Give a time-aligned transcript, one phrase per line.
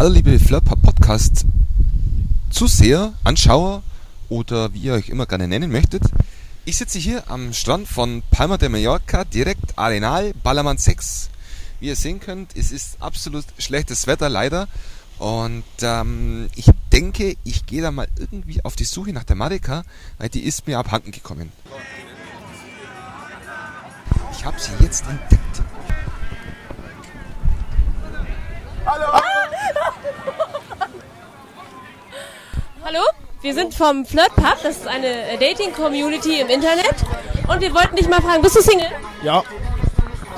[0.00, 1.44] Hallo liebe Flirtpub Podcast
[2.48, 3.82] Zuseher, Anschauer
[4.30, 6.04] oder wie ihr euch immer gerne nennen möchtet.
[6.64, 11.28] Ich sitze hier am Strand von Palma de Mallorca, direkt Arenal Ballermann 6.
[11.80, 14.68] Wie ihr sehen könnt, es ist absolut schlechtes Wetter leider.
[15.18, 19.82] Und ähm, ich denke, ich gehe da mal irgendwie auf die Suche nach der Marika,
[20.16, 21.52] weil die ist mir abhanden gekommen.
[24.32, 25.62] Ich habe sie jetzt entdeckt.
[28.86, 29.19] Hallo,
[33.42, 36.94] wir sind vom Flirt Pub, das ist eine äh, Dating-Community im Internet.
[37.48, 38.90] Und wir wollten dich mal fragen, bist du Single?
[39.22, 39.42] Ja.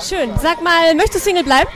[0.00, 0.30] Schön.
[0.40, 1.68] Sag mal, möchtest du Single bleiben?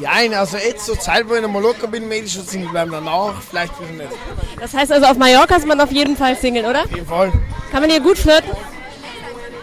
[0.00, 2.92] Nein, also jetzt zur Zeit, wo ich in Mallorca bin, möchte ich schon Single bleiben.
[2.92, 4.18] Danach vielleicht wieder nicht.
[4.60, 6.84] Das heißt also, auf Mallorca ist man auf jeden Fall Single, oder?
[6.84, 7.32] Auf jeden Fall.
[7.70, 8.50] Kann man hier gut flirten?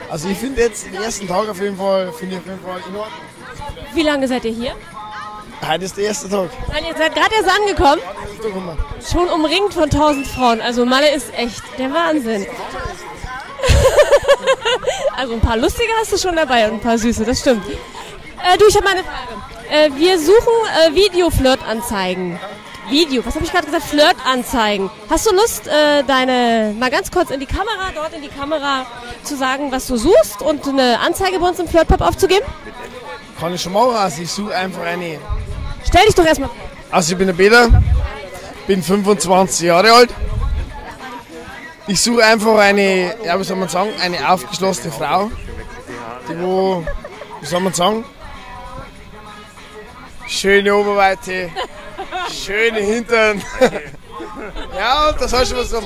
[0.10, 2.80] Also ich finde jetzt den ersten Tag auf jeden Fall, finde ich auf jeden Fall
[2.90, 3.20] in Ordnung.
[3.94, 4.76] Wie lange seid ihr hier?
[5.68, 6.50] Heute ist der erste Tag.
[6.70, 8.02] Nein, ihr seid gerade erst angekommen,
[9.12, 10.60] schon umringt von tausend Frauen.
[10.60, 12.46] Also Malle ist echt der Wahnsinn.
[15.18, 17.64] also ein paar lustige hast du schon dabei und ein paar süße, das stimmt.
[17.68, 19.70] Äh, du, ich habe mal eine Frage.
[19.70, 20.54] Äh, wir suchen
[20.88, 22.40] äh, Video-Flirt-Anzeigen.
[22.90, 23.86] Video, was habe ich gerade gesagt?
[23.86, 24.90] Flirt-Anzeigen.
[25.10, 28.86] Hast du Lust, äh, deine mal ganz kurz in die Kamera, dort in die Kamera
[29.24, 32.46] zu sagen, was du suchst und eine Anzeige bei uns im Flirt-Pub aufzugeben?
[33.40, 33.96] Kann ich schon machen.
[33.96, 35.20] Also ich suche einfach eine.
[35.92, 36.58] Stell dich doch erstmal vor.
[36.90, 37.70] Also ich bin der Peter,
[38.66, 40.10] bin 25 Jahre alt.
[41.88, 45.30] Ich suche einfach eine, ja wie soll man sagen, eine aufgeschlossene Frau.
[46.30, 46.86] Die wo,
[47.42, 48.06] wie soll man sagen,
[50.28, 51.50] schöne Oberweite,
[52.32, 53.42] schöne Hintern.
[54.78, 55.78] ja, das hast du was so.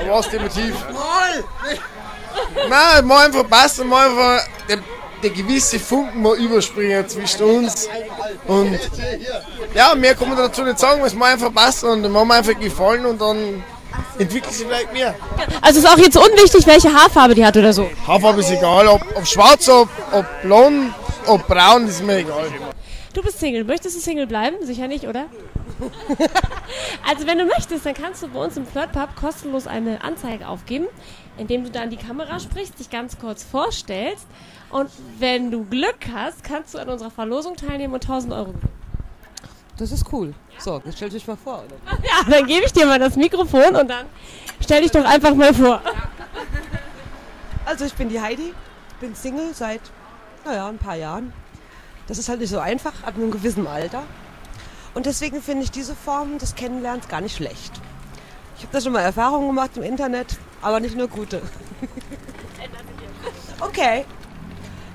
[0.00, 0.74] Aber was dem Motiv?
[2.68, 4.46] Nein, mal einfach passen, mal einfach
[5.22, 7.88] der, gewisse Funken mal überspringen zwischen uns.
[8.46, 8.78] Und
[9.74, 12.34] ja, mehr kann man dazu nicht sagen, es muss einfach passen und dann machen wir
[12.34, 13.62] einfach gefallen und dann
[14.18, 15.14] entwickelt sich vielleicht mehr.
[15.60, 17.88] Also ist auch jetzt unwichtig, welche Haarfarbe die hat oder so.
[18.06, 20.92] Haarfarbe ist egal, ob, ob schwarz, ob, ob blond,
[21.26, 22.50] ob braun, ist mir egal.
[23.14, 23.64] Du bist Single.
[23.64, 24.56] Möchtest du Single bleiben?
[24.64, 25.26] Sicher nicht, oder?
[27.08, 30.86] also wenn du möchtest, dann kannst du bei uns im Flirtpub kostenlos eine Anzeige aufgeben,
[31.38, 34.26] indem du da in die Kamera sprichst, dich ganz kurz vorstellst
[34.70, 38.82] und wenn du Glück hast, kannst du an unserer Verlosung teilnehmen und 1000 Euro gewinnen.
[39.78, 40.34] Das ist cool.
[40.58, 41.64] So, jetzt stell dich mal vor.
[41.64, 41.98] Oder?
[42.02, 44.06] Ja, dann gebe ich dir mal das Mikrofon und dann
[44.60, 45.80] stell dich doch einfach mal vor.
[47.64, 48.52] Also ich bin die Heidi,
[49.00, 49.80] bin Single seit,
[50.44, 51.32] naja, ein paar Jahren.
[52.06, 54.02] Das ist halt nicht so einfach, ab einem gewissen Alter.
[54.94, 57.72] Und deswegen finde ich diese Form des Kennenlernens gar nicht schlecht.
[58.62, 61.42] Ich habe da schon mal Erfahrungen gemacht im Internet, aber nicht nur gute.
[63.58, 64.04] Okay.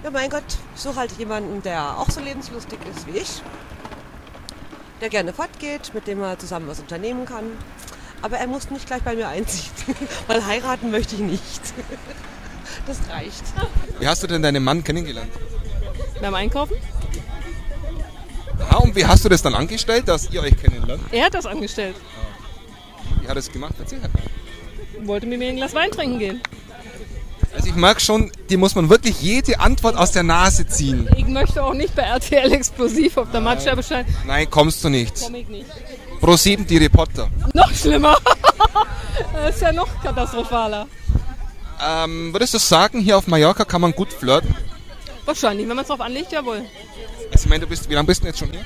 [0.03, 0.44] Ja, mein Gott,
[0.75, 3.41] ich suche halt jemanden, der auch so lebenslustig ist wie ich.
[5.00, 7.45] Der gerne fortgeht, mit dem er zusammen was unternehmen kann.
[8.22, 9.72] Aber er muss nicht gleich bei mir einziehen,
[10.28, 11.61] weil heiraten möchte ich nicht.
[12.85, 13.44] Das reicht.
[13.99, 15.31] Wie hast du denn deinen Mann kennengelernt?
[16.22, 16.75] Beim Einkaufen?
[18.69, 21.01] Ah, und wie hast du das dann angestellt, dass ihr euch kennenlernt?
[21.11, 21.95] Er hat das angestellt.
[23.22, 23.74] Wie hat er es gemacht?
[23.80, 24.12] Erzähl halt.
[25.06, 26.41] Wollte mit mir ein Glas Wein trinken gehen.
[27.53, 31.09] Also ich merke schon, dir muss man wirklich jede Antwort aus der Nase ziehen.
[31.18, 34.13] Ich möchte auch nicht bei RTL Explosiv auf der Matscheibe scheinen.
[34.25, 35.13] Nein, kommst du nicht.
[35.24, 35.66] Komm ich nicht.
[36.19, 37.30] Pro 7 die Reporter.
[37.53, 38.18] Noch schlimmer.
[39.34, 40.88] das ist ja noch katastrophaler.
[41.81, 44.56] Ähm, würdest du sagen, hier auf Mallorca kann man gut flirten?
[45.25, 46.64] Wahrscheinlich, wenn man es drauf anlegt, jawohl.
[47.32, 48.66] Also ich meine, du bist, wie lange bist du jetzt schon hier?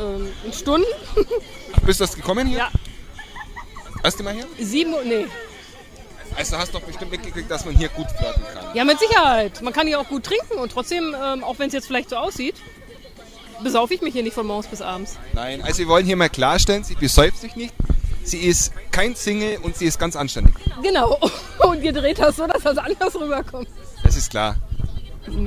[0.00, 0.86] Ähm, in Stunden?
[1.86, 2.58] Bist du erst gekommen hier?
[2.58, 2.68] Ja.
[4.02, 4.46] Erste Mal hier?
[4.60, 5.26] Sieben Uhr, nee.
[6.36, 8.74] Also hast du doch bestimmt mitgekriegt, dass man hier gut flirten kann.
[8.74, 9.60] Ja, mit Sicherheit.
[9.62, 12.16] Man kann hier auch gut trinken und trotzdem, ähm, auch wenn es jetzt vielleicht so
[12.16, 12.54] aussieht,
[13.62, 15.16] besaufe ich mich hier nicht von morgens bis abends.
[15.32, 17.74] Nein, also wir wollen hier mal klarstellen, sie besäuft sich nicht.
[18.22, 20.54] Sie ist kein Single und sie ist ganz anständig.
[20.82, 21.18] Genau.
[21.60, 23.68] Und ihr dreht das so, dass das anders rüberkommt.
[24.04, 24.56] Das ist klar.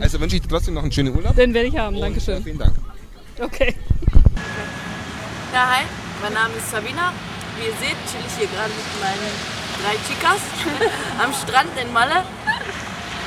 [0.01, 1.35] Also wünsche ich dir trotzdem noch einen schönen Urlaub.
[1.35, 2.43] Den werde ich haben, Und, äh, Dankeschön.
[2.43, 2.73] Vielen Dank.
[3.39, 3.75] Okay.
[5.53, 5.83] Ja, hi,
[6.21, 7.13] mein Name ist Sabina.
[7.55, 9.31] Wie ihr seht, chill ich hier gerade mit meinen
[9.81, 10.41] drei Chicas
[11.23, 12.23] am Strand in Malle.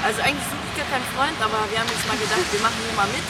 [0.05, 2.81] Also eigentlich suche ich gar keinen Freund, aber wir haben jetzt mal gedacht, wir machen
[2.85, 3.27] hier mal mit.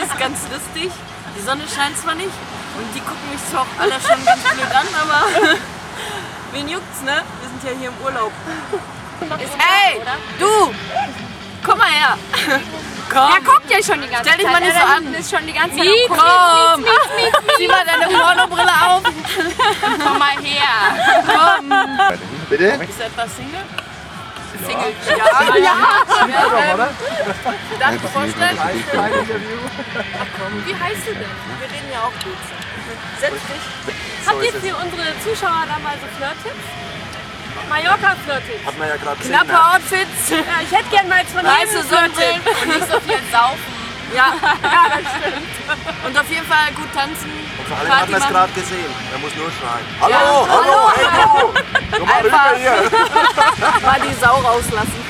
[0.04, 0.92] ist ganz lustig.
[1.36, 2.34] Die Sonne scheint zwar nicht
[2.76, 5.20] und die gucken mich zwar auch alle schon ganz blöd an, aber
[6.52, 7.22] wen juckt's, ne?
[7.40, 8.32] Wir sind ja hier im Urlaub.
[9.20, 10.00] Ey,
[10.38, 10.74] du!
[11.64, 12.16] Komm mal her!
[13.18, 13.30] Komm!
[13.34, 14.52] Er guckt ja schon die ganze Stell dich Zeit.
[14.52, 15.14] mal nicht so an.
[15.14, 16.04] ist schon die ganze Zeit Wie?
[16.08, 16.84] am gucken.
[16.84, 17.56] Komm!
[17.56, 19.02] Zieh mal deine Pornobrille auf!
[20.04, 20.74] Komm mal her.
[21.26, 21.72] Komm!
[22.48, 22.78] Bitte?
[22.78, 23.64] Bist du etwas Single?
[24.64, 24.92] Single?
[25.08, 25.74] Ja, ja.
[26.72, 26.78] ähm,
[27.78, 28.58] darf ich vorstellen?
[30.64, 31.34] Wie heißt du denn?
[31.60, 32.40] Wir reden ja auch gut.
[33.20, 34.26] Setz dich.
[34.26, 36.64] Habt ihr für unsere Zuschauer da mal so Flirt-Tipps?
[37.68, 38.66] Mallorca-Flirt-Tipps.
[38.66, 39.32] Hat man ja gerade gesehen.
[39.32, 39.66] Knappe ne?
[39.74, 42.40] Outfits, Ja, ich hätte gern mal jetzt von weiße Sonnenbrillen.
[42.40, 43.78] Und nicht so viel saufen.
[44.14, 45.52] Ja, ja, das stimmt.
[46.06, 47.28] Und auf jeden Fall gut tanzen.
[47.28, 48.90] Und vor allem Party hat man es gerade gesehen.
[49.12, 49.84] Er muss nur schreien.
[50.00, 51.98] Hallo, Ja, hallo, hey du!
[51.98, 52.56] Komm mal Einfach.
[52.56, 52.72] hier.
[53.84, 55.00] Mal die Sau rauslassen.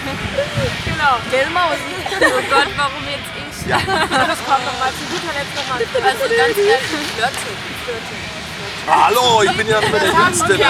[0.84, 1.14] genau.
[1.30, 1.94] Gell, Mausi?
[2.10, 3.70] Oh Gott, warum jetzt ich?
[3.70, 5.78] Das kommt noch mal zu guter Letzt noch mal.
[5.78, 7.58] Also ganz ehrlich, Flirting.
[8.88, 10.64] Hallo, ich bin ja nur der Jüngste, ne?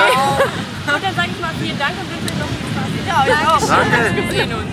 [0.95, 2.89] Und dann sage ich mal vielen Dank und wünsche euch noch viel Spaß.
[3.07, 3.63] Ja, ich auch.
[3.69, 3.99] Danke.
[4.17, 4.73] Wir sehen uns.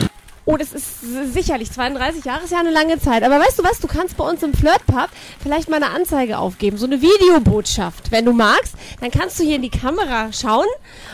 [0.46, 1.00] Oh, das ist
[1.32, 3.22] sicherlich 32 Jahre ist ja eine lange Zeit.
[3.22, 3.78] Aber weißt du was?
[3.78, 5.08] Du kannst bei uns im Flirtpub
[5.40, 8.10] vielleicht mal eine Anzeige aufgeben, so eine Videobotschaft.
[8.10, 10.66] Wenn du magst, dann kannst du hier in die Kamera schauen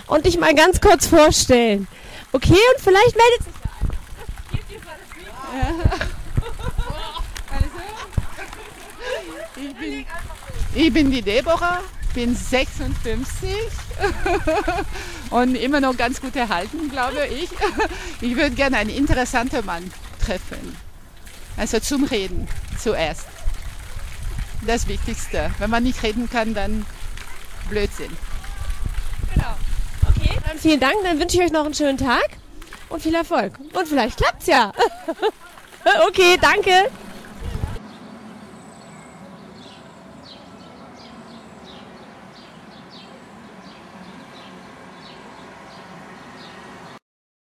[0.07, 1.87] und dich mal ganz kurz vorstellen.
[2.33, 3.53] Okay, und vielleicht meldet sich
[9.57, 10.07] Ich bin,
[10.75, 11.83] ich bin die Deborah,
[12.17, 13.51] bin 56
[15.31, 17.51] und immer noch ganz gut erhalten, glaube ich.
[18.23, 19.93] Ich würde gerne einen interessanten Mann
[20.25, 20.75] treffen.
[21.59, 22.49] Also zum Reden
[22.79, 23.27] zuerst.
[24.67, 25.51] Das Wichtigste.
[25.59, 26.87] Wenn man nicht reden kann, dann
[27.69, 28.17] Blödsinn.
[30.09, 30.95] Okay, dann vielen Dank.
[31.05, 32.31] Dann wünsche ich euch noch einen schönen Tag
[32.89, 33.59] und viel Erfolg.
[33.75, 34.73] Und vielleicht klappt's ja.
[36.09, 36.91] okay, danke.